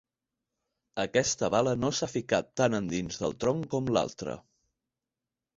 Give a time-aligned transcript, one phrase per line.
[1.03, 4.39] Aquesta bala no s'ha ficat tan endins del tronc com l'altra.